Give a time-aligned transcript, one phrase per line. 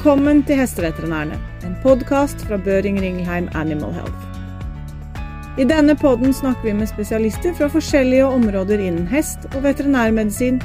[0.00, 5.58] Velkommen til Hesteveterinærene, en podkast fra Børing Ringelheim Animal Health.
[5.60, 10.62] I denne podden snakker vi med spesialister fra forskjellige områder innen hest og veterinærmedisin,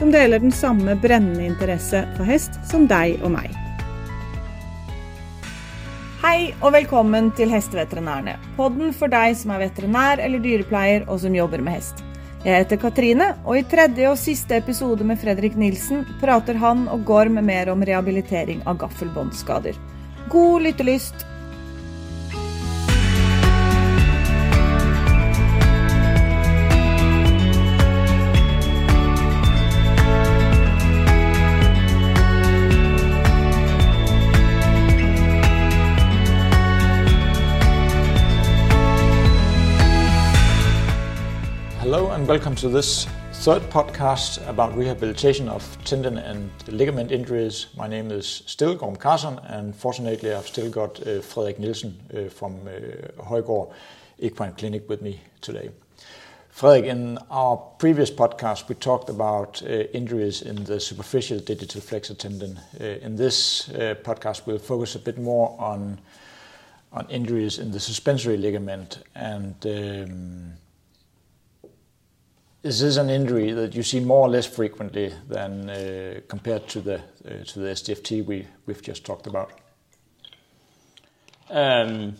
[0.00, 3.54] som deler den samme brennende interesse for hest som deg og meg.
[6.26, 11.38] Hei og velkommen til Hesteveterinærene, podden for deg som er veterinær eller dyrepleier og som
[11.38, 12.02] jobber med hest.
[12.42, 17.04] Jeg heter Katrine, og i tredje og siste episode med Fredrik Nilsen prater han og
[17.06, 19.78] Gorm mer om rehabilitering av gaffelbåndskader.
[20.32, 21.22] God lyttelyst!
[42.22, 47.66] And welcome to this third podcast about rehabilitation of tendon and ligament injuries.
[47.76, 52.28] My name is still Gorm Carson and fortunately I've still got uh, Frederik Nielsen uh,
[52.28, 53.72] from uh, Højgaard
[54.20, 55.70] Equine Clinic with me today.
[56.50, 62.14] Frederik, in our previous podcast we talked about uh, injuries in the superficial digital flexor
[62.14, 62.60] tendon.
[62.80, 66.00] Uh, in this uh, podcast we'll focus a bit more on
[66.92, 70.52] on injuries in the suspensory ligament and um,
[72.62, 76.80] is this an injury that you see more or less frequently than uh, compared to
[76.80, 79.52] the uh, to the SDFT we we've just talked about?
[81.50, 82.14] Um,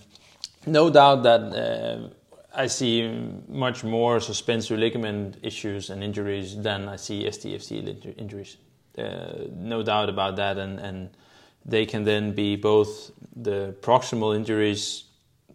[0.67, 2.09] no doubt that uh,
[2.55, 3.09] I see
[3.49, 8.57] much more suspensory ligament issues and injuries than I see SDFT injuries.
[8.99, 11.11] Uh, no doubt about that, and, and
[11.65, 15.05] they can then be both the proximal injuries,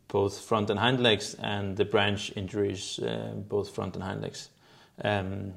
[0.08, 4.50] both front and hind legs, and the branch injuries, uh, both front and hind legs.
[5.03, 5.53] Um,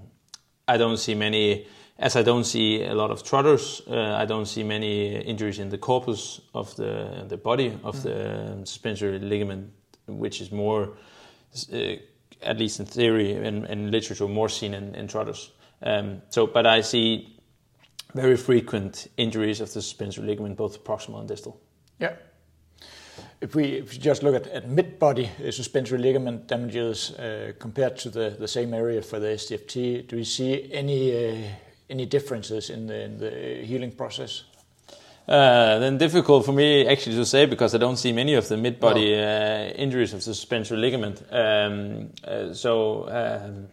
[0.69, 1.67] I don't see many,
[1.99, 3.83] as I don't see a lot of trotters.
[3.87, 8.03] Uh, I don't see many injuries in the corpus of the the body of mm.
[8.03, 9.73] the suspensory ligament,
[10.07, 10.97] which is more,
[11.73, 11.97] uh,
[12.43, 15.53] at least in theory and, and literature, more seen in, in trotters.
[15.83, 17.37] Um, so, but I see
[18.15, 21.61] very frequent injuries of the suspensory ligament, both proximal and distal.
[21.99, 22.15] Yeah.
[23.41, 27.97] If we, if you just look at, at mid-body uh, suspensory ligament damages uh, compared
[27.99, 31.43] to the, the same area for the SDFT, do we see any uh,
[31.91, 33.31] any differences in the, in the
[33.67, 34.45] healing process?
[35.29, 38.57] Uh, then difficult for me actually to say because I don't see many of the
[38.57, 41.23] mid-body uh, injuries of the suspensory ligament.
[41.31, 43.69] Um, uh, so um,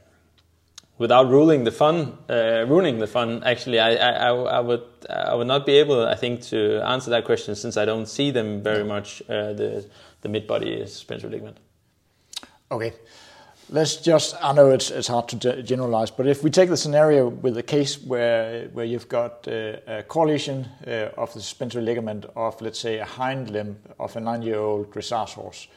[0.98, 5.48] without ruling the fun, uh, ruining the fun, actually, I, I, I, would I would
[5.48, 8.84] not be able, I think, to answer that question since I don't see them very
[8.84, 9.22] much.
[9.30, 9.86] Uh, the
[10.22, 11.58] the mid body suspensory ligament.
[12.72, 12.94] Okay,
[13.70, 14.36] let's just.
[14.42, 17.64] I know it's it's hard to generalize, but if we take the scenario with a
[17.64, 22.60] case where where you've got uh, a core lesion uh, of the suspensory ligament of
[22.62, 25.68] let's say a hind limb of a nine year old dressage horse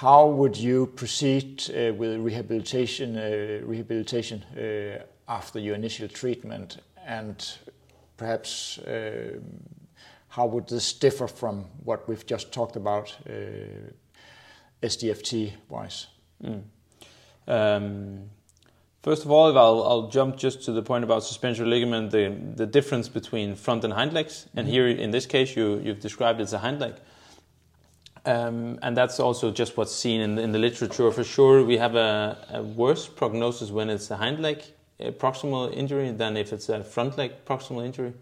[0.00, 7.58] how would you proceed uh, with rehabilitation uh, rehabilitation uh, after your initial treatment and
[8.16, 9.38] perhaps uh,
[10.28, 13.32] how would this differ from what we've just talked about uh,
[14.82, 16.08] SDFT wise
[16.42, 16.62] mm.
[17.46, 18.30] um,
[19.02, 22.64] First of all, I'll, I'll, jump just to the point about suspensory ligament, the, the
[22.64, 24.46] difference between front and hind legs.
[24.56, 24.72] And mm-hmm.
[24.72, 26.94] here, in this case, you, you've described it as a hind leg.
[28.26, 31.10] Um, and that's also just what's seen in, in the literature.
[31.10, 34.62] For sure, we have a, a, worse prognosis when it's a hind leg
[35.00, 38.12] a proximal injury than if it's a front leg proximal injury.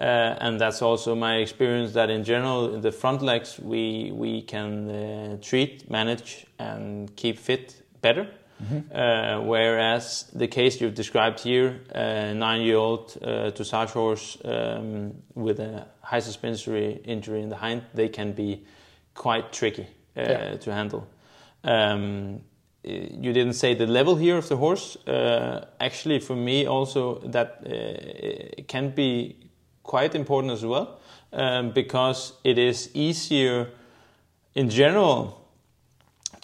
[0.00, 0.04] Uh,
[0.40, 4.90] and that's also my experience that in general, in the front legs, we, we can
[4.90, 8.28] uh, treat, manage, and keep fit better.
[8.62, 8.96] Mm-hmm.
[8.96, 15.14] Uh, whereas the case you've described here, a nine year old uh, dressage horse um,
[15.34, 18.64] with a high suspensory injury in the hind, they can be
[19.14, 19.86] quite tricky
[20.16, 20.56] uh, yeah.
[20.56, 21.06] to handle.
[21.64, 22.40] Um,
[22.84, 24.96] you didn't say the level here of the horse.
[25.06, 29.36] Uh, actually, for me, also that uh, can be
[29.82, 30.98] quite important as well
[31.32, 33.70] um, because it is easier
[34.54, 35.48] in general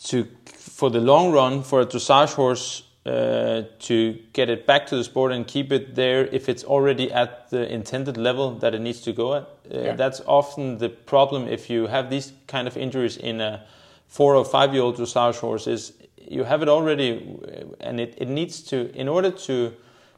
[0.04, 4.94] to for the long run for a dressage horse uh, to get it back to
[4.94, 8.80] the sport and keep it there if it's already at the intended level that it
[8.80, 9.42] needs to go at.
[9.42, 9.96] Uh, yeah.
[9.96, 13.64] That's often the problem if you have these kind of injuries in a
[14.08, 17.34] four or five year old dressage horse is you have it already
[17.80, 19.72] and it, it needs to in order to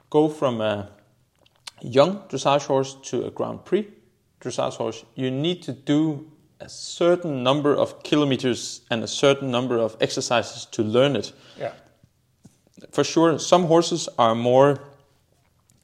[0.09, 0.91] go from a
[1.83, 3.87] young dressage horse to a Grand Prix
[4.41, 6.29] dressage horse you need to do
[6.59, 11.33] a certain number of kilometers and a certain number of exercises to learn it.
[11.57, 11.73] Yeah
[12.93, 14.79] for sure, some horses are more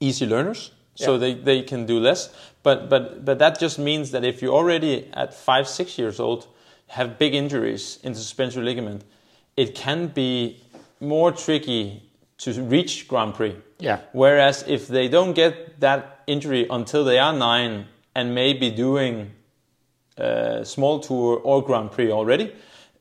[0.01, 1.19] easy learners so Yeah.
[1.19, 2.31] they, they can do less.
[2.63, 6.47] But but but that just means that if you already at five six years old
[6.89, 9.03] have big injuries in the suspensory ligament,
[9.57, 10.57] it can be
[11.01, 12.03] more tricky
[12.39, 13.55] to reach Grand Prix.
[13.79, 13.99] Yeah.
[14.13, 19.31] Whereas if they don't get that injury until they are nine and maybe doing
[20.19, 22.53] uh, small tour or Grand Prix already,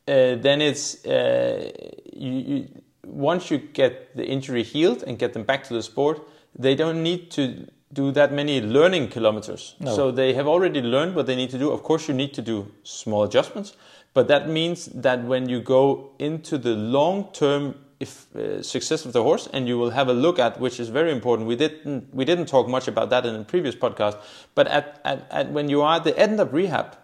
[0.08, 1.72] uh, then it's uh,
[2.14, 2.68] you, you,
[3.06, 6.22] once you get the injury healed and get them back to the sport,
[6.58, 9.76] they don't need to do that many learning kilometers.
[9.80, 9.96] No.
[9.96, 11.72] So they have already learned what they need to do.
[11.72, 13.76] Of course, you need to do small adjustments,
[14.14, 19.14] but that means that when you go into the long term if, uh, success of
[19.14, 21.48] the horse, and you will have a look at, which is very important.
[21.48, 24.18] We didn't we didn't talk much about that in the previous podcast,
[24.54, 26.98] but at, at, at when you are at the end of rehab,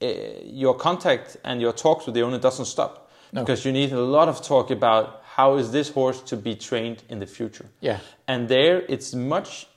[0.00, 0.06] uh,
[0.44, 2.99] your contact and your talk to the owner doesn't stop
[3.32, 3.42] No.
[3.42, 7.02] because you need a lot of talk about how is this horse to be trained
[7.08, 7.66] in the future.
[7.80, 8.00] Yeah.
[8.26, 9.68] And there, it's much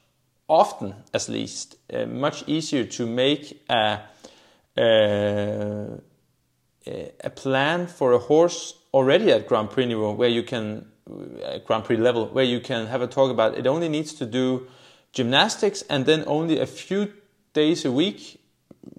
[0.48, 4.02] often, at least, uh, much easier to make a,
[4.78, 5.98] uh,
[6.86, 10.88] a plan for a horse already at Grand Prix niveau, where you can
[11.44, 14.26] at Grand Prix level, where you can have a talk about it only needs to
[14.26, 14.68] do
[15.12, 17.14] gymnastics and then only a few
[17.54, 18.40] days a week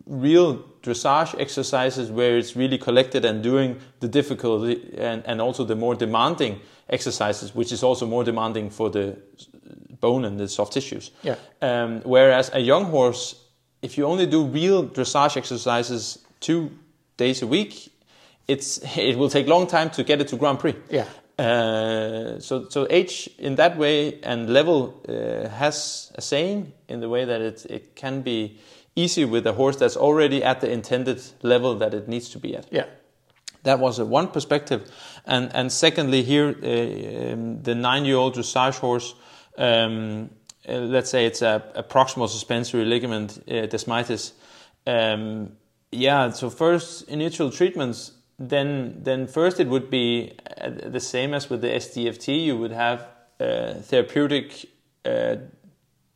[0.06, 5.76] real dressage exercises where it's really collected and doing the difficulty and, and also the
[5.76, 9.16] more demanding exercises, which is also more demanding for the
[10.00, 11.10] bone and the soft tissues.
[11.22, 11.36] Yeah.
[11.62, 13.34] Um, whereas a young horse,
[13.82, 16.70] if you only do real dressage exercises two
[17.16, 17.90] days a week,
[18.46, 20.76] it's it will take long time to get it to Grand Prix.
[20.90, 21.06] Yeah.
[21.36, 27.08] Uh, so so age in that way and level uh, has a saying in the
[27.08, 28.58] way that it it can be
[28.96, 32.56] easy with a horse that's already at the intended level that it needs to be
[32.56, 32.66] at.
[32.70, 32.86] Yeah.
[33.64, 34.90] That was a one perspective,
[35.24, 39.14] and and secondly here uh, um, the nine-year-old dressage horse.
[39.56, 40.30] Um,
[40.68, 44.32] uh, let's say it's a, a proximal suspensory ligament uh, desmitis.
[44.86, 45.56] Um,
[45.90, 51.48] yeah, so first initial treatments, then then first it would be uh, the same as
[51.48, 52.44] with the SDFT.
[52.44, 53.06] You would have
[53.40, 54.66] uh, therapeutic
[55.04, 55.36] uh,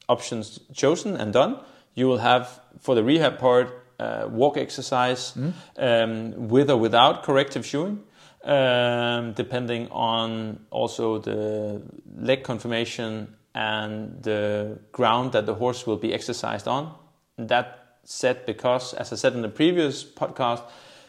[0.09, 1.61] options chosen and done.
[1.99, 3.69] You will have for the rehab part
[3.99, 5.33] uh, walk exercise
[5.77, 7.99] um, with or without corrective shoeing,
[8.45, 11.83] um, depending on also the
[12.17, 16.95] leg conformation and the ground that the horse will be exercised on.
[17.37, 20.63] That said, because as I said in the previous podcast,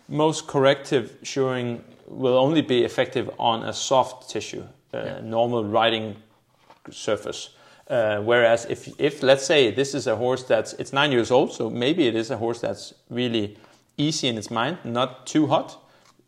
[0.07, 6.15] most corrective shoeing will only be effective on a soft tissue, uh, normal riding
[6.89, 7.49] surface.
[7.89, 11.51] Uh, whereas if, if let's say this is a horse that's it's nine years old,
[11.51, 13.57] so maybe it is a horse that's really
[13.97, 15.77] easy in its mind, not too hot.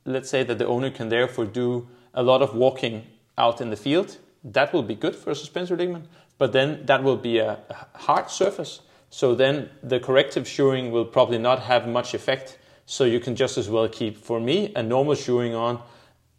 [0.05, 3.03] Let's say that the owner can therefore do a lot of walking
[3.37, 4.17] out in the field.
[4.43, 6.05] That will be good for a suspensory ligament,
[6.39, 8.81] but then that will be a a hard surface.
[9.11, 12.57] So then the corrective shoeing will probably not have much effect.
[12.85, 15.79] So you can just as well keep, for me, a normal shoeing on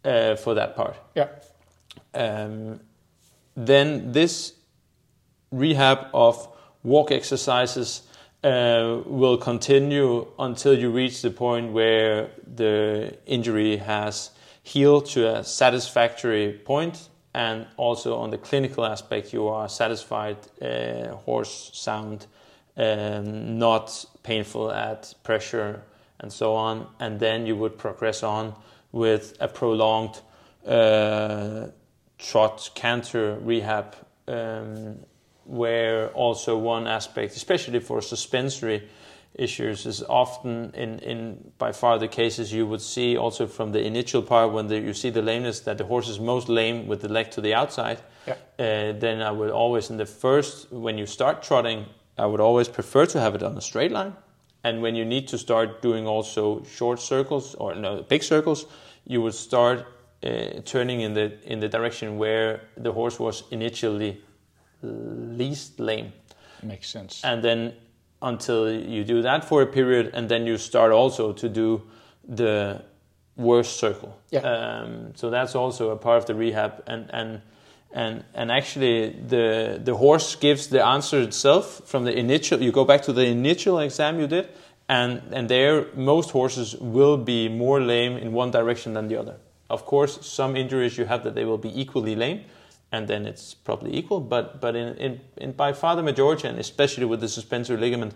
[0.03, 0.95] uh, for that part.
[1.15, 1.29] Yeah.
[2.13, 2.79] Um,
[3.55, 4.53] then this
[5.53, 6.47] rehab of
[6.83, 8.03] walk exercises
[8.43, 14.31] uh, will continue until you reach the point where the injury has
[14.63, 21.15] healed to a satisfactory point and also on the clinical aspect you are satisfied uh,
[21.25, 22.27] horse sound
[22.77, 25.83] um, not painful at pressure
[26.19, 26.87] and so on.
[26.99, 28.55] And then you would progress on
[28.91, 30.21] with a prolonged
[30.65, 31.67] uh,
[32.17, 33.95] trot canter rehab
[34.27, 34.99] um,
[35.45, 38.87] where also one aspect, especially for suspensory
[39.35, 43.83] issues, is often in, in by far the cases you would see also from the
[43.85, 47.01] initial part when the, you see the lameness that the horse is most lame with
[47.01, 47.99] the leg to the outside.
[48.27, 48.33] Yeah.
[48.59, 51.85] Uh, then I would always in the first when you start trotting,
[52.17, 54.15] I would always prefer to have it on a straight line.
[54.63, 58.65] And when you need to start doing also short circles or no big circles,
[59.05, 59.85] you would start
[60.23, 64.21] uh, turning in the in the direction where the horse was initially
[64.83, 66.13] least lame.
[66.61, 67.21] Makes sense.
[67.23, 67.73] And then
[68.21, 71.81] until you do that for a period, and then you start also to do
[72.27, 72.81] the
[73.35, 74.17] worst circle.
[74.29, 74.39] Yeah.
[74.39, 77.41] Um, so that's also a part of the rehab, and and
[77.91, 82.61] and and actually the the horse gives the answer itself from the initial.
[82.61, 84.49] You go back to the initial exam you did,
[84.87, 89.35] and and there most horses will be more lame in one direction than the other.
[89.69, 92.41] Of course, some injuries you have that they will be equally lame,
[92.93, 94.21] and then it's probably equal.
[94.21, 98.13] But but in, in, in by far the majority, and especially with the suspensory ligament,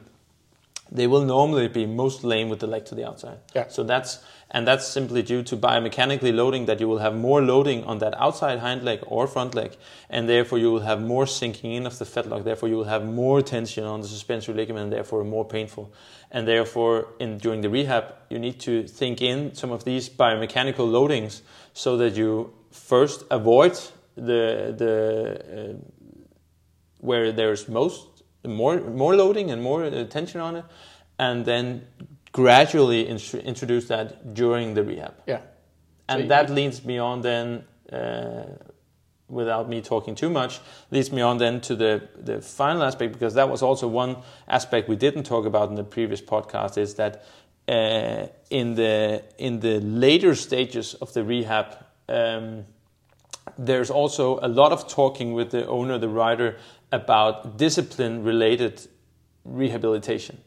[0.91, 3.39] they will normally be most lame with the leg to the outside.
[3.55, 3.67] Yeah.
[3.69, 4.19] So that's
[4.51, 8.13] and that's simply due to biomechanically loading that you will have more loading on that
[8.17, 9.75] outside hind leg or front leg,
[10.11, 12.43] and therefore you will have more sinking in of the fetlock.
[12.43, 15.91] Therefore you will have more tension on the suspensory ligament, and therefore more painful.
[16.29, 20.85] And therefore, in during the rehab, you need to think in some of these biomechanical
[20.91, 21.41] loadings
[21.73, 23.79] so that you first avoid
[24.17, 24.93] the the
[25.39, 25.73] uh,
[26.99, 30.65] where there's most more more loading and more uh, tension on it,
[31.17, 31.81] and then
[32.31, 35.13] gradually in- introduce that during the rehab.
[35.27, 35.41] Yeah.
[36.07, 38.43] And So that leads me on then, uh,
[39.27, 40.59] without me talking too much,
[40.91, 44.87] leads me on then to the, the final aspect, because that was also one aspect
[44.87, 47.25] we didn't talk about in the previous podcast, is that
[47.67, 51.65] uh, in the in the later stages of the rehab,
[52.07, 52.65] um,
[53.57, 56.57] there's also a lot of talking with the owner, the rider,
[56.91, 58.87] about discipline-related
[59.43, 60.39] rehabilitation.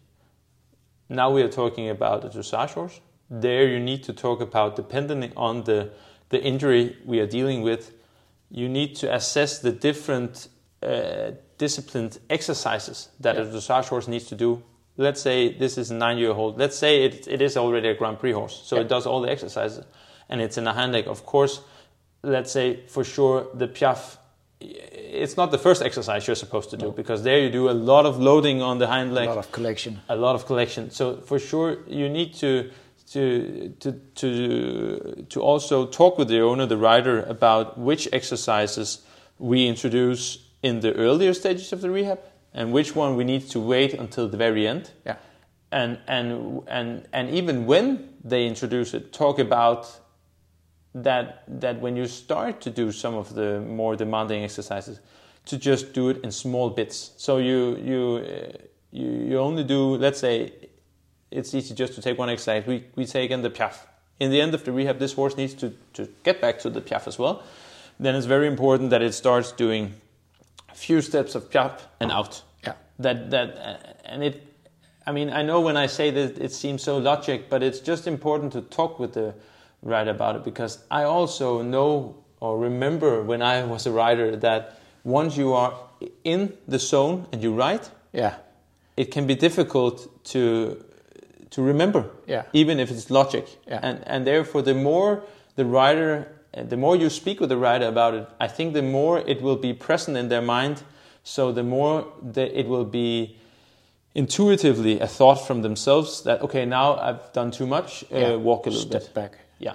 [1.09, 3.01] Now we are talking about a dressage horse.
[3.31, 5.91] There you need to talk about, depending on the,
[6.29, 7.93] the injury we are dealing with,
[8.51, 10.49] you need to assess the different
[10.83, 14.63] uh, disciplined exercises that a dressage horse needs to do.
[14.97, 16.59] Let's say this is a nine-year-old.
[16.59, 18.83] Let's say it, it is already a Grand Prix horse, so Yeah.
[18.83, 19.85] it does all the exercises,
[20.29, 21.07] and it's in a hind leg.
[21.07, 21.61] Of course,
[22.23, 24.19] let's say for sure the piaffe
[24.61, 28.05] it's not the first exercise you're supposed to do because there you do a lot
[28.07, 29.27] of loading on the hind leg.
[29.27, 30.01] A lot of collection.
[30.09, 30.91] a lot of collection.
[30.91, 32.71] So for sure, you need to
[33.13, 39.05] to to to to also talk with the owner, the rider, about which exercises
[39.39, 42.21] we introduce in the earlier stages of the rehab,
[42.53, 44.91] and which one we need to wait until the very end.
[45.07, 45.17] Yeah.
[45.73, 50.01] And and and and even when they introduce it, talk about
[50.95, 55.01] that that when you start to do some of the more demanding exercises,
[55.47, 57.13] to just do it in small bits.
[57.17, 58.59] So you you uh,
[58.91, 60.53] you, you only do let's say
[61.31, 62.67] it's easy just to take one exercise.
[62.67, 63.87] We we take in the piaffe.
[64.19, 66.81] In the end of the rehab, this horse needs to to get back to the
[66.81, 67.43] piaffe as well.
[67.99, 69.95] Then it's very important that it starts doing
[70.71, 72.43] a few steps of piaffe and out.
[72.65, 72.75] Yeah.
[72.99, 74.47] That that uh, and it.
[75.07, 78.07] I mean, I know when I say that it seems so logic, but it's just
[78.07, 79.35] important to talk with the
[79.83, 84.79] rider about it because I also know or remember when I was a writer that
[85.05, 85.75] once you are
[86.25, 88.35] in the zone and you write, Yeah.
[88.97, 90.85] it can be difficult to
[91.51, 92.43] to remember, Yeah.
[92.53, 93.45] even if it's logic.
[93.67, 93.81] Yeah.
[93.83, 95.23] And and therefore, the more
[95.57, 96.29] the writer,
[96.69, 99.57] the more you speak with the writer about it, I think the more it will
[99.57, 100.83] be present in their mind.
[101.25, 103.37] So the more that it will be
[104.15, 108.05] intuitively a thought from themselves that okay, now I've done too much.
[108.13, 109.15] Uh, Walk a little Step bit.
[109.15, 109.39] back.
[109.61, 109.75] Yeah.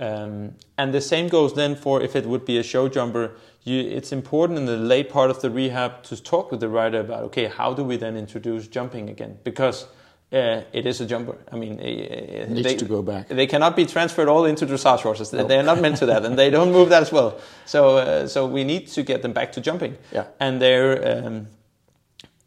[0.00, 3.32] Um, and the same goes then for if it would be a show jumper.
[3.64, 7.00] You, it's important in the late part of the rehab to talk with the rider
[7.00, 9.38] about okay, how do we then introduce jumping again?
[9.44, 9.86] Because
[10.32, 11.36] uh, it is a jumper.
[11.50, 13.28] I mean, uh, Needs they, to go back.
[13.28, 15.30] They cannot be transferred all into dressage horses.
[15.30, 15.48] They- Nope.
[15.48, 17.40] They are not meant to that, and they don't move that as well.
[17.66, 19.98] So, uh, so we need to get them back to jumping.
[20.12, 20.26] Yeah.
[20.38, 21.48] And they're um,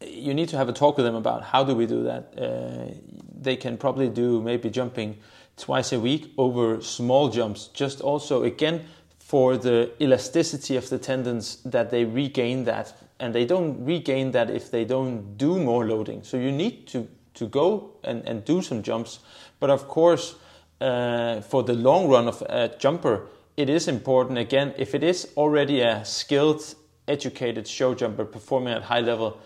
[0.06, 2.32] you need to have a talk with them about how do we do that.
[2.36, 2.94] Uh,
[3.40, 5.18] they can probably do maybe jumping
[5.56, 8.84] twice a week over small jumps, just also again
[9.18, 14.50] for the elasticity of the tendons that they regain that, and they don't regain that
[14.50, 16.22] if they don't do more loading.
[16.22, 19.20] So you need to to go and, and do some jumps,
[19.60, 20.34] but of course.
[20.80, 25.28] Uh, for the long run of a jumper, it is important again if it is
[25.36, 26.74] already a skilled,
[27.06, 29.38] educated show jumper performing at high level,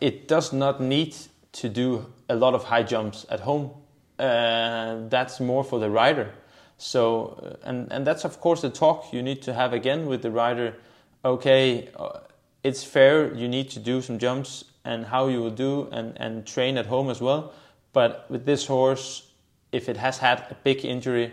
[0.00, 1.16] it does not need
[1.50, 3.70] to do a lot of high jumps at home.
[4.18, 6.32] Uh, that's more for the rider.
[6.78, 10.22] So, uh, and and that's of course the talk you need to have again with
[10.22, 10.76] the rider.
[11.24, 12.20] Okay, uh,
[12.62, 13.34] it's fair.
[13.34, 16.86] You need to do some jumps and how you will do and and train at
[16.86, 17.52] home as well.
[17.92, 19.30] But with this horse,
[19.72, 21.32] if it has had a big injury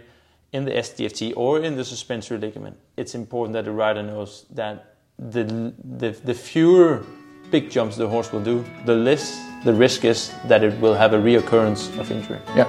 [0.52, 4.96] in the SDFT or in the suspensory ligament, it's important that the rider knows that
[5.20, 7.04] the the, the fewer
[7.52, 11.14] big jumps the horse will do, the less the risk is that it will have
[11.14, 12.40] a reoccurrence of injury.
[12.56, 12.66] Yeah.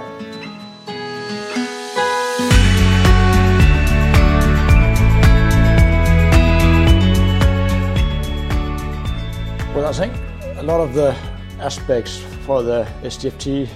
[9.75, 10.13] Well, I think
[10.59, 11.17] a lot of the
[11.59, 13.69] aspects for the SDFT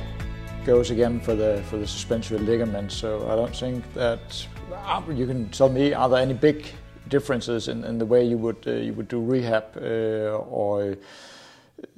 [0.67, 2.93] goes again for the for the suspensory ligament.
[2.93, 6.67] So I don't think that uh, you can tell me are there any big
[7.09, 10.97] differences in, in the way you would uh, you would do rehab uh, or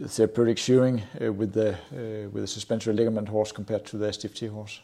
[0.06, 4.50] therapeutic shearing uh, with the uh, with the suspensory ligament horse compared to the SDFT
[4.50, 4.80] horse?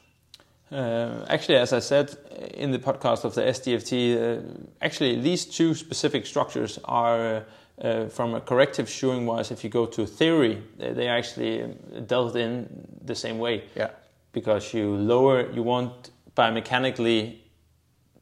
[0.73, 2.17] Uh, actually, as I said
[2.55, 4.43] in the podcast of the SDFT, uh,
[4.81, 7.45] actually these two specific structures are
[7.81, 11.75] uh, from a corrective shoeing wise, if you go to theory, they, are actually
[12.07, 12.69] dealt in
[13.05, 13.65] the same way.
[13.75, 13.91] Yeah.
[14.33, 17.39] Because you lower, you want biomechanically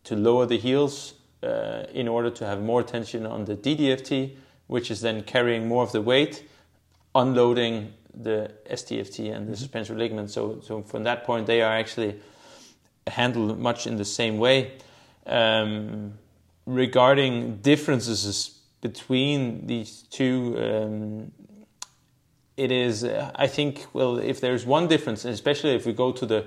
[0.04, 4.36] to lower the heels uh, in order to have more tension on the DDFT,
[4.68, 6.44] which is then carrying more of the weight,
[7.14, 9.54] unloading the SDFT and the mm-hmm.
[9.54, 10.30] suspensory ligament.
[10.30, 12.20] So, so from that point, they are actually
[13.06, 14.72] handled much in the same way.
[15.26, 16.14] Um,
[16.66, 21.32] regarding differences between these two, um,
[22.56, 26.44] it is, I think, well, if there's one difference, especially if we go to the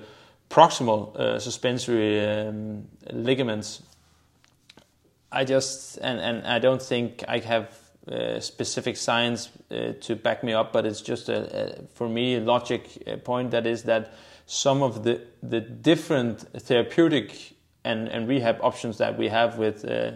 [0.50, 3.82] proximal uh, suspensory um, ligaments,
[5.32, 7.78] I just, and, and I don't think I have
[8.12, 12.36] uh, specific science uh, to back me up, but it's just a, a, for me
[12.36, 14.14] a logic uh, point that is that
[14.46, 20.12] some of the the different therapeutic and, and rehab options that we have with uh,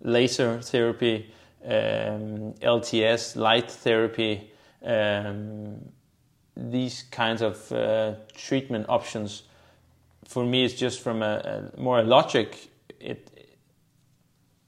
[0.00, 1.30] laser therapy,
[1.64, 4.50] um, LTS, light therapy,
[4.84, 5.76] um,
[6.56, 9.42] these kinds of uh, treatment options,
[10.26, 12.70] for me, it's just from a, a more logic.
[13.00, 13.30] It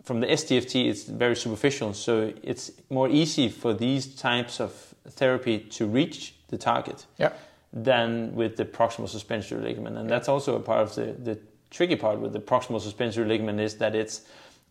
[0.06, 4.72] from the SDFT, it's very superficial, so it's more easy for these types of
[5.08, 7.32] therapy to reach the target yeah.
[7.72, 11.38] than with the proximal suspensory ligament, and that's also a part of the, the
[11.70, 14.22] tricky part with the proximal suspensory ligament is that it's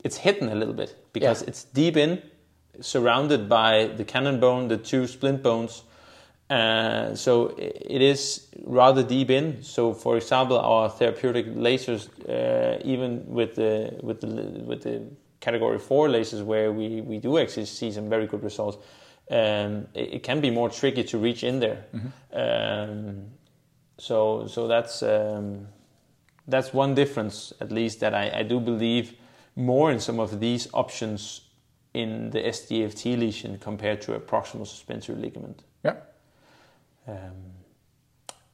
[0.06, 1.50] it's hidden a little bit because yeah.
[1.50, 2.22] it's deep in,
[2.80, 5.84] surrounded by the cannon bone, the two splint bones.
[6.50, 9.64] Uh, so it is rather deep in.
[9.64, 14.28] So, for example, our therapeutic lasers, uh, even with the with the
[14.64, 15.02] with the
[15.46, 18.78] category four lasers where we, we do actually see some very good results,
[19.30, 21.86] um, it, it, can be more tricky to reach in there.
[21.94, 22.38] Mm-hmm.
[22.44, 23.26] Um,
[23.98, 25.68] so so that's um,
[26.48, 29.14] that's one difference at least that I, I do believe
[29.56, 31.42] more in some of these options
[31.94, 35.64] in the SDFT lesion compared to a proximal suspensory ligament.
[35.84, 35.96] Yeah.
[37.08, 37.54] Um,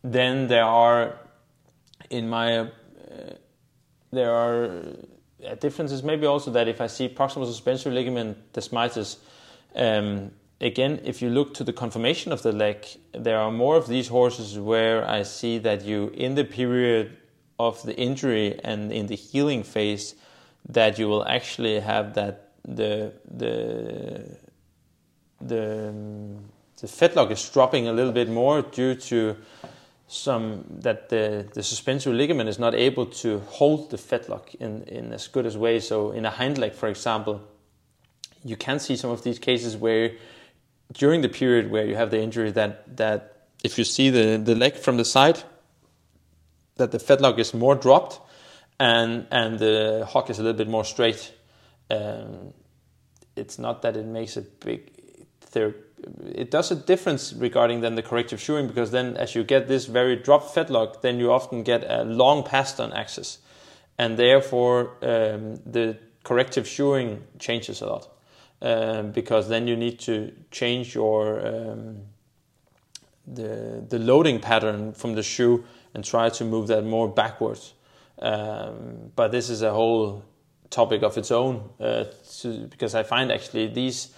[0.03, 1.17] then there are,
[2.09, 2.67] in my, uh,
[4.11, 4.83] there are
[5.45, 9.17] a difference is maybe also that if I see proximal suspensory ligament desmitis,
[9.75, 13.87] um, again, if you look to the conformation of the leg, there are more of
[13.87, 17.17] these horses where I see that you, in the period
[17.59, 20.15] of the injury and in the healing phase,
[20.69, 24.37] that you will actually have that the the
[25.41, 26.45] the um,
[26.79, 29.37] the fetlock is dropping a little bit more due to
[30.11, 35.13] some that the, the suspensory ligament is not able to hold the fetlock in, in
[35.13, 35.79] as good as way.
[35.79, 37.41] So in a hind leg, for example,
[38.43, 40.11] you can see some of these cases where
[40.91, 44.53] during the period where you have the injury that that if you see the, the
[44.53, 45.41] leg from the side,
[46.75, 48.19] that the fetlock is more dropped
[48.79, 51.31] and and the hock is a little bit more straight.
[51.89, 52.53] Um,
[53.37, 54.91] it's not that it makes a big
[55.39, 55.90] therapy
[56.25, 59.85] it does a difference regarding then the corrective shoeing because then as you get this
[59.85, 63.39] very drop fetlock, then you often get a long pastern axis,
[63.97, 68.09] and therefore um, the corrective shoeing changes a lot
[68.61, 72.01] um, because then you need to change your um,
[73.27, 77.73] the the loading pattern from the shoe and try to move that more backwards.
[78.19, 80.23] Um, but this is a whole
[80.69, 82.05] topic of its own uh,
[82.39, 84.09] to, because I find actually these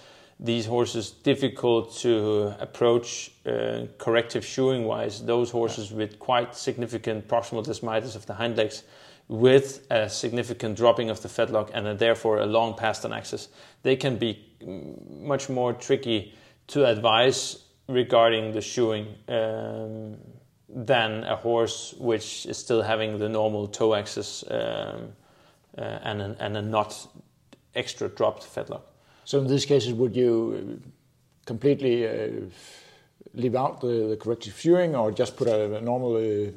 [0.44, 5.24] these horses difficult to approach uh, corrective shoeing wise.
[5.24, 8.82] Those horses with quite significant proximal desmitis of the hind legs,
[9.28, 13.48] with a significant dropping of the fetlock and a, therefore a long pastern axis,
[13.82, 14.44] they can be
[15.08, 16.34] much more tricky
[16.66, 20.18] to advise regarding the shoeing um,
[20.68, 25.08] than a horse which is still having the normal toe axis um,
[25.78, 27.06] uh, and, a, and a not
[27.74, 28.82] extra dropped fetlock.
[29.24, 30.80] So in these cases, would you
[31.46, 32.28] completely uh,
[33.34, 36.50] leave out the, the corrective shoeing, or just put a, a normal uh,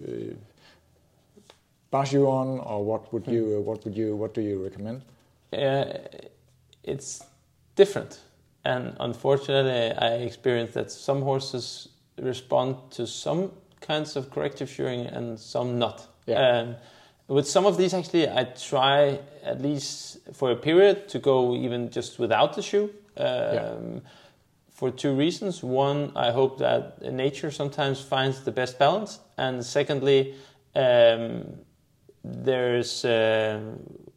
[1.94, 5.02] uh shoe on, or what would you uh, what would you what do you recommend?
[5.54, 5.86] Uh,
[6.84, 7.24] it's
[7.76, 8.20] different,
[8.64, 11.90] and unfortunately, I experienced that some horses
[12.22, 13.52] respond to some
[13.82, 16.08] kinds of corrective shoeing and some not.
[16.26, 16.60] Yeah.
[16.60, 16.76] Um,
[17.28, 21.90] with some of these, actually, I try at least for a period to go even
[21.90, 22.90] just without the shoe.
[23.18, 23.74] Um, yeah.
[24.72, 25.64] For two reasons.
[25.64, 30.36] One, I hope that nature sometimes finds the best balance, and secondly,
[30.76, 31.46] um,
[32.24, 33.60] there's uh,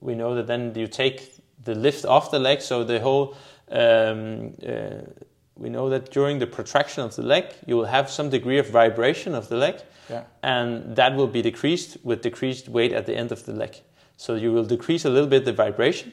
[0.01, 1.33] we know that then you take
[1.65, 3.37] the lift off the leg, so the whole.
[3.71, 5.07] Um, uh,
[5.61, 8.71] we know that during the protraction of the leg, you will have some degree of
[8.71, 9.77] vibration of the leg,
[10.09, 10.25] yeah.
[10.43, 13.77] and that will be decreased with decreased weight at the end of the leg.
[14.17, 16.13] So you will decrease a little bit the vibration,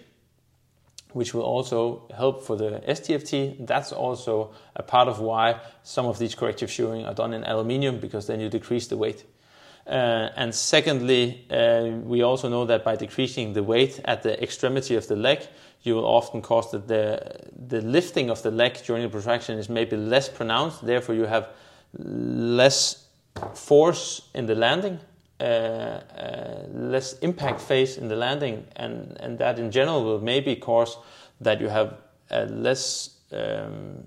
[1.14, 3.66] which will also help for the SDFT.
[3.66, 8.00] That's also a part of why some of these corrective shoeing are done in aluminium
[8.00, 9.24] because then you decrease the weight.
[9.88, 14.96] Uh, and secondly, uh, we also know that by decreasing the weight at the extremity
[14.96, 15.48] of the leg,
[15.84, 19.70] you will often cause that the, the lifting of the leg during the protraction is
[19.70, 20.86] maybe less pronounced.
[20.86, 21.48] Therefore, you have
[21.98, 23.06] less
[23.54, 25.00] force in the landing,
[25.40, 30.56] uh, uh, less impact phase in the landing, and, and that in general will maybe
[30.56, 30.98] cause
[31.40, 31.94] that you have
[32.30, 34.06] a less um,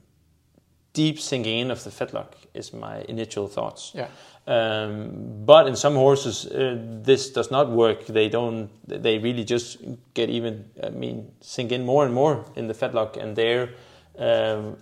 [0.92, 3.92] deep sinking in of the fetlock is my initial thoughts.
[3.94, 4.08] Yeah.
[4.46, 8.06] Um, but in some horses, uh, this does not work.
[8.06, 8.70] They don't.
[8.86, 9.78] They really just
[10.14, 10.64] get even.
[10.82, 13.74] I mean, sink in more and more in the fetlock, and there,
[14.18, 14.76] um,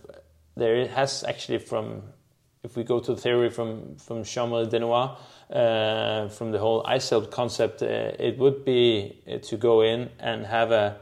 [0.56, 2.02] there has actually from,
[2.62, 4.68] if we go to the theory from from Jean-Marie
[5.50, 10.70] uh, from the whole ICELT concept, uh, it would be to go in and have
[10.70, 10.96] a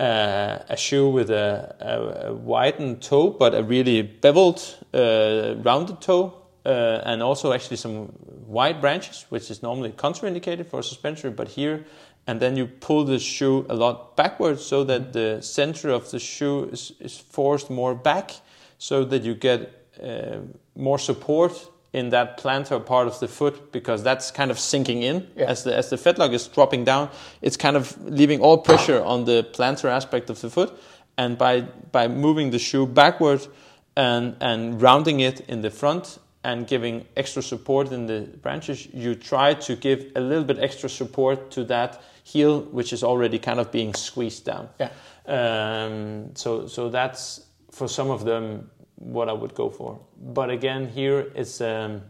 [0.00, 4.62] uh, a shoe with a, a, a, widened toe, but a really beveled,
[4.94, 6.32] uh, rounded toe,
[6.64, 8.10] uh, and also actually some
[8.46, 11.84] wide branches, which is normally contraindicated for a suspensory, but here,
[12.26, 16.18] and then you pull the shoe a lot backwards so that the center of the
[16.18, 18.32] shoe is, is forced more back,
[18.78, 20.38] so that you get uh,
[20.74, 25.26] more support in that plantar part of the foot because that's kind of sinking in
[25.36, 25.46] yeah.
[25.46, 27.10] as the as the fetlock is dropping down.
[27.42, 30.72] It's kind of leaving all pressure on the plantar aspect of the foot,
[31.18, 33.46] and by by moving the shoe backward
[33.96, 39.14] and and rounding it in the front and giving extra support in the branches, you
[39.14, 43.60] try to give a little bit extra support to that heel, which is already kind
[43.60, 44.68] of being squeezed down.
[44.78, 44.90] Yeah.
[45.26, 49.98] Um, so so that's for some of them what I would go for.
[50.16, 51.60] But again, here it's.
[51.60, 52.02] Um,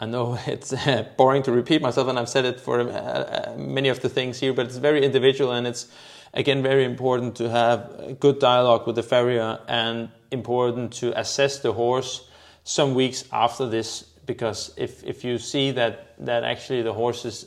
[0.00, 3.54] I know it's uh, boring to repeat myself, and I've said it for uh, uh,
[3.58, 5.88] many of the things here, but it's very individual, and it's
[6.32, 11.72] again very important to have good dialogue with the farrier and important to assess the
[11.72, 12.28] horse
[12.62, 17.46] some weeks after this because if, if you see that, that actually the horse is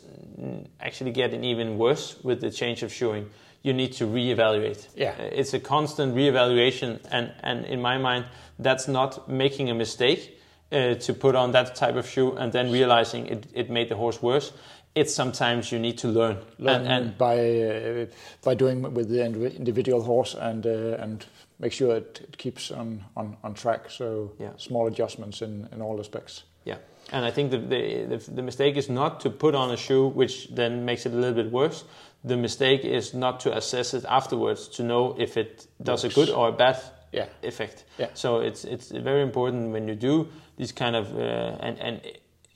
[0.82, 3.30] actually getting even worse with the change of shoeing,
[3.64, 4.88] you need to reevaluate.
[4.96, 5.12] Yeah.
[5.20, 8.26] Uh, it's a constant reevaluation, and, and in my mind,
[8.60, 10.40] that's not making a mistake
[10.72, 13.96] uh, to put on that type of shoe and then realizing it, it made the
[13.96, 14.54] horse worse.
[14.94, 18.06] It's sometimes you need to learn, learn and, and by uh,
[18.44, 21.26] by doing with the individual horse and uh, and
[21.60, 23.90] make sure it, it keeps on, on, on track.
[23.90, 24.50] So yeah.
[24.58, 26.44] small adjustments in, in all aspects.
[26.66, 26.78] Yeah,
[27.14, 30.08] and I think the, the, the the mistake is not to put on a shoe
[30.08, 31.86] which then makes it a little bit worse
[32.24, 36.16] the mistake is not to assess it afterwards to know if it does Works.
[36.16, 36.78] a good or a bad
[37.12, 37.26] yeah.
[37.44, 37.86] effect.
[37.98, 38.10] Yeah.
[38.14, 42.02] So it's it's very important when you do these kind of uh, and and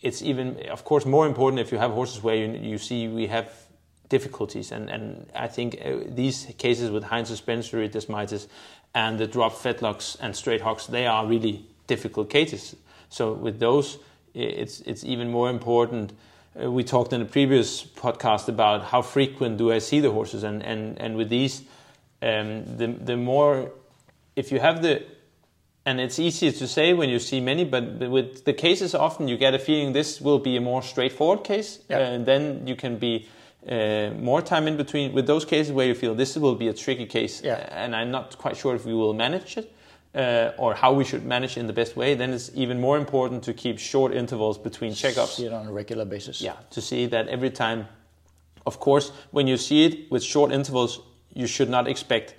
[0.02, 3.28] it's even of course more important if you have horses where you you see we
[3.28, 3.50] have
[4.10, 8.48] difficulties and and I think uh, these cases with hind suspensory desmitis
[8.94, 12.76] and the drop fetlocks and straight hocks they are really difficult cases.
[13.10, 13.98] So with those
[14.34, 16.14] it's it's even more important
[16.62, 20.44] uh, we talked in a previous podcast about how frequent do I see the horses,
[20.44, 21.62] and and and with these,
[22.22, 23.72] um, the the more
[24.36, 25.04] if you have the
[25.86, 29.38] and it's easier to say when you see many, but with the cases, often you
[29.38, 31.98] get a feeling this will be a more straightforward case, yeah.
[31.98, 33.28] uh, and then you can be
[33.70, 35.14] uh, more time in between.
[35.14, 37.68] With those cases where you feel this will be a tricky case, yeah.
[37.72, 39.75] and I'm not quite sure if we will manage it,
[40.16, 43.44] uh, or how we should manage in the best way, then it's even more important
[43.44, 45.36] to keep short intervals between checkups.
[45.36, 46.42] See it on a regular basis.
[46.42, 47.88] Yeah, to see that every time.
[48.66, 51.00] Of course, when you see it with short intervals,
[51.34, 52.34] you should not expect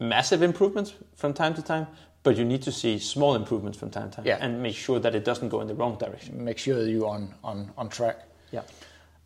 [0.00, 1.86] massive improvements from time to time,
[2.22, 4.38] but you need to see small improvements from time to time yeah.
[4.40, 6.42] and make sure that it doesn't go in the wrong direction.
[6.42, 8.22] Make sure that you're on, on, on track.
[8.50, 8.62] Yeah.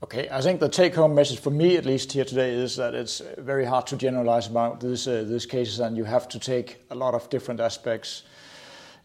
[0.02, 3.22] Okay, I think the take-home message for me, at least here today, is that it's
[3.38, 6.94] very hard to generalize about these uh, these cases, and you have to take a
[6.94, 8.24] lot of different aspects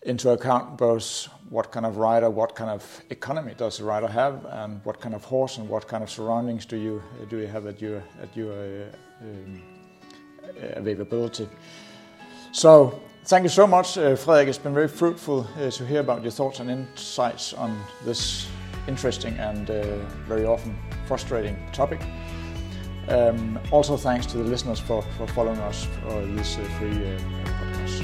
[0.02, 4.44] into account, both what kind of rider, what kind of economy does the rider have,
[4.46, 7.68] and what kind of horse and what kind of surroundings do you do you have
[7.68, 8.86] at your at your uh,
[9.22, 9.62] um,
[10.76, 11.48] availability.
[12.52, 13.02] So.
[13.30, 14.48] Thank you so much, uh, Frederik.
[14.48, 18.48] It's been very fruitful uh, to hear about your thoughts and insights on this
[18.88, 19.84] interesting and uh,
[20.28, 20.76] very often
[21.08, 22.00] frustrating topic.
[23.10, 27.20] Um, also, thanks to the listeners for, for following us for this uh, free uh,
[27.60, 28.04] podcast.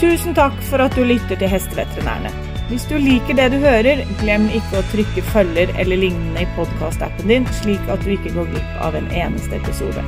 [0.00, 2.32] Tusen takk for at du lytter til Hesteveterinærene.
[2.68, 7.30] Hvis du liker det du hører, glem ikke å trykke følger eller lignende i podkastappen
[7.30, 10.02] din, slik at du ikke går glipp av en eneste episode.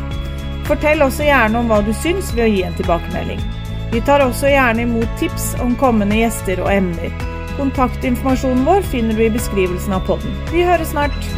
[0.66, 3.40] Fortell også gjerne om hva du syns ved å gi en tilbakemelding.
[3.92, 7.27] Vi tar også gjerne imot tips om kommende gjester og emner.
[7.58, 10.40] Kontaktinformasjonen vår finner du i beskrivelsen av podden.
[10.54, 11.37] Vi høres snart!